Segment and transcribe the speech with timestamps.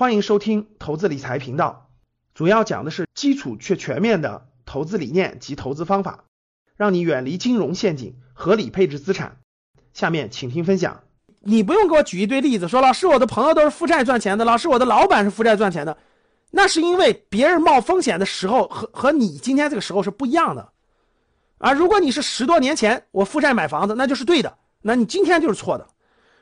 [0.00, 1.90] 欢迎收听投资理财频道，
[2.32, 6.24] 主要讲的是基础却全面的投资理念及投资方法，
[6.74, 9.36] 让你远离金融陷阱，合理配置资产。
[9.92, 11.02] 下面请听分享。
[11.40, 15.98] 你不用给我举一堆例子，说老师我的朋友都是负债赚钱的，老师我的老板是负债赚钱的，
[16.50, 20.72] 那是因为别人冒风险的时候和和你今天这个时候是不一样的。
[21.58, 25.86] 啊，如果你是十多年前我负债买房子，那就是对的，那你今天就是错的。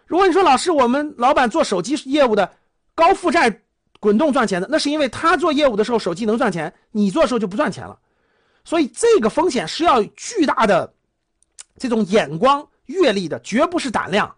[0.06, 2.52] 如果你说老师我们老板做手机业务的。
[2.98, 3.62] 高负债
[4.00, 7.96] 滚动赚钱的，那是因为他做业务的时候手机能赚钱，你做的时候就不赚钱了。
[8.64, 10.92] 所以这个风险是要巨大的
[11.76, 14.34] 这种眼光阅历的，绝不是胆量，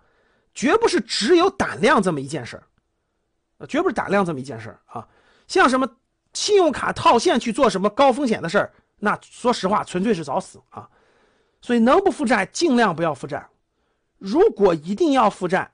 [0.53, 2.63] 绝不是只有胆量这么一件事
[3.59, 5.09] 儿，绝不是胆量这么一件事儿啊。
[5.49, 5.89] 像什么
[6.35, 10.87] 信用卡套现去做什么高风险的事儿，那说实话纯粹是找死啊。
[11.63, 13.49] 所以能不负债尽量不要负债，
[14.19, 15.73] 如果一定要负债。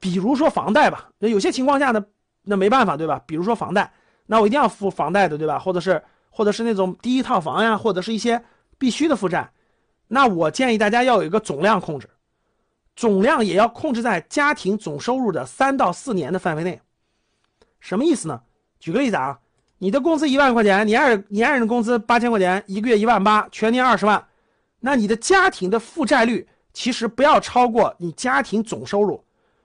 [0.00, 2.04] 比如说房贷吧，那有些情况下呢，
[2.42, 3.22] 那没办法，对吧？
[3.26, 3.92] 比如说房贷，
[4.26, 5.58] 那我一定要付房贷的，对吧？
[5.58, 8.42] 或者是或者是那种第一套房呀，或者是一些
[8.78, 9.50] 必须的负债，
[10.08, 12.08] 那我建议大家要有一个总量控制，
[12.96, 16.80] 总量也要控制在家庭总收入的三到四年的范围内。
[17.78, 18.40] 什么意思呢？
[18.78, 19.38] 举个例子啊，
[19.78, 24.26] 你的工资一万块钱，你爱人你爱人的工资八千块钱，一个月一万八，全年二十万，
[24.80, 29.22] 那你的家庭的负债率其实不要超过你家庭总收入。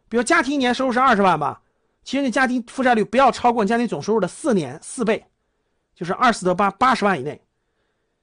[0.08, 1.61] 比如家庭一年收入是二十万吧，
[2.03, 5.25] 其实你家庭负债率不要超过你家庭总收入的四年四倍，
[5.95, 7.42] 就是二四得八八十万以内。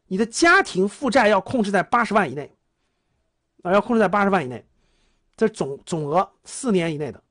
[0.07, 2.55] 你的家庭负债要控制在八十万以内，
[3.63, 4.65] 啊，要控制在八十万以内，
[5.37, 7.23] 这总总额四年以内的。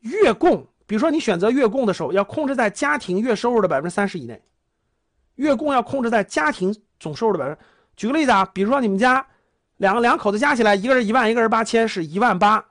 [0.00, 4.40] 月供，比如说你选择月供的时候，要控制在家庭月收入的百分之三十以内。
[5.36, 7.58] 月供要控制在家庭总收入的百分。
[7.96, 9.26] 举个例子啊，比如说你们家
[9.78, 12.64] 两个两口子加起来，一个人一万，一个人八千，是一万八。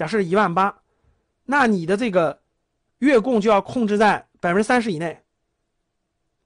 [0.00, 0.74] 假设一万八，
[1.44, 2.40] 那你的这个
[3.00, 5.20] 月供就要控制在百分之三十以内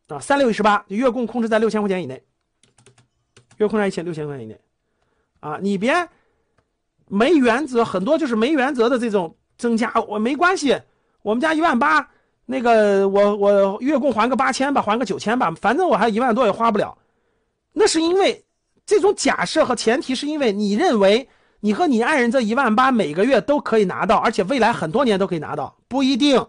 [0.08, 2.20] 啊，三六一十八，月供控制在六千块钱以内，
[3.58, 4.60] 月控在一千六千块钱以内
[5.38, 5.94] 啊，你别
[7.06, 10.76] 没原则，很多就是没原则的这种增加，我没关系，
[11.22, 12.10] 我们家一万八，
[12.46, 16.98] 那个我我月供还个八千吧，还个九千吧，反正我还一万多也花不了，
[17.72, 18.44] 那是因为
[18.84, 21.28] 这种假设和前提是因为你认为。
[21.64, 26.46] 你和你爱人这一万八每个月都可以拿到，而且未来很多年都可以拿到，不一定。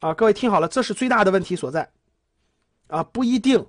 [0.00, 1.88] 啊，各位听好了，这是最大的问题所在。
[2.88, 3.64] 啊，不一定，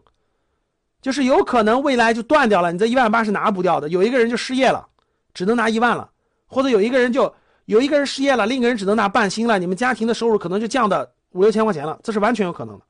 [1.03, 3.87] 就是有可能未来就断掉了，你这一万八是拿不掉的。
[3.89, 4.87] 有一个人就失业了，
[5.35, 6.09] 只能拿一万了，
[6.47, 7.31] 或者有一个人就
[7.65, 12.83] 有一个人失业了，另一个人只能拿半薪了，你们家庭的收入可能就降到五六千块钱了，这是完全有可能的。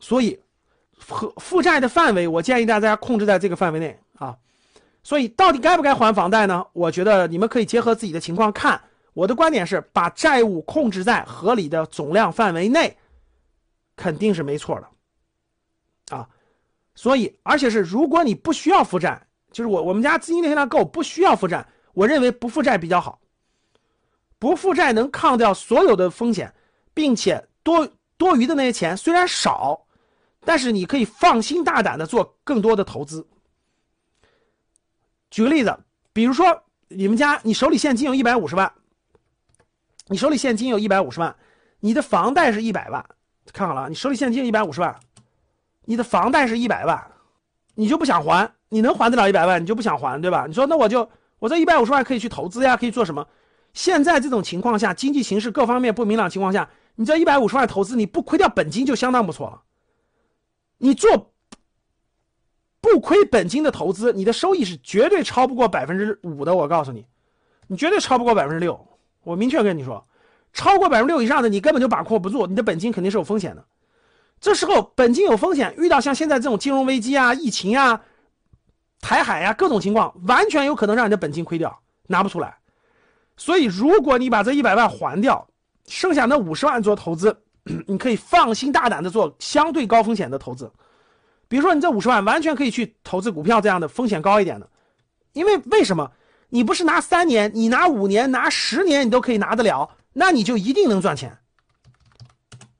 [0.00, 0.40] 所以，
[0.98, 4.36] 负负债的范围，我建议大家控制在这个范围内啊。
[5.04, 6.66] 所以，到底该不该还房贷呢？
[6.72, 8.80] 我觉得你们可以结合自己的情况看。
[9.12, 12.96] 我的观点是，把债务控制在合理的总量范围内，
[13.94, 16.26] 肯定是没错的，啊。
[16.94, 19.20] 所以，而且是如果你不需要负债，
[19.52, 23.20] 就是我我们家资金链量够，不需要负债，我认为不负债比较好。
[24.38, 26.52] 不负债能抗掉所有的风险，
[26.94, 27.86] 并且多
[28.16, 29.86] 多余的那些钱虽然少，
[30.44, 33.26] 但是你可以放心大胆的做更多的投资。
[35.34, 35.76] 举个例子，
[36.12, 38.72] 比如说你们家你手里现金有一百五十万，
[40.06, 41.34] 你手里现金有一百五十万，
[41.80, 43.04] 你的房贷是一百万，
[43.52, 44.94] 看好了，你手里现金一百五十万，
[45.86, 47.04] 你的房贷是一百万，
[47.74, 50.44] 你就不想还，你能还得了一百万，你就不想还，对吧？
[50.46, 53.26] 你说那我就我这一百五十万可以去投资呀，可以做什么？
[53.72, 59.62] 现在这种情况下，经济形势各方面不明朗情况下，你这一百五十万投资，你不亏掉本金就相当不错了，
[60.78, 61.33] 你做。
[62.84, 66.54] 不亏本金的投资，你的收益是绝对超不过百分之五的。
[66.54, 67.06] 我告诉你，
[67.66, 68.78] 你绝对超不过百分之六。
[69.22, 70.06] 我明确跟你说，
[70.52, 73.64] 超过百分之六以上的，你根本就把控不住，你的本金肯定是有风险的。
[74.38, 77.98] 这时候本金有风险，遇到像现在这种金融危机啊、疫情啊、
[79.00, 82.54] 台海呀各种情况，完全有可能让你的本金亏掉，拿不出来。
[83.38, 85.48] 所以，如果你把这一百万还掉，
[85.86, 87.34] 剩下那五十万做投资，
[87.86, 90.70] 你可以放心大胆的做相对高风险的投资。
[91.54, 94.68] 比如说，你这五十万完全可以去投资股票这样的风险高一点的，
[95.34, 96.10] 因为为什么？
[96.48, 101.38] 你不是拿三年，你拿五年、拿十年，你都可以拿得了，那你就一定能赚钱，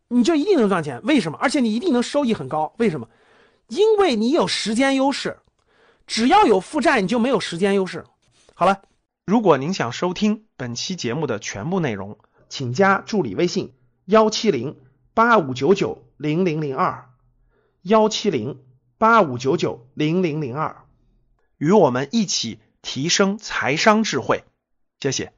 [0.08, 1.00] 你就一定能赚钱。
[1.04, 1.38] 为什么？
[1.40, 2.74] 而且你一定能收益很高。
[2.78, 3.08] 为什么？
[3.68, 5.38] 因为你有时间优势，
[6.08, 8.04] 只要有负债，你就没有时间优势。
[8.54, 8.82] 好了，
[9.24, 12.18] 如果您想收听本期节目的全部内容，
[12.48, 13.72] 请加助理微信：
[14.06, 14.76] 幺七零
[15.14, 17.08] 八五九九零零零二。
[17.82, 18.63] 幺七零
[18.98, 20.84] 八五九九零零零二，
[21.58, 24.44] 与我们一起提升财商智慧，
[25.00, 25.32] 谢谢。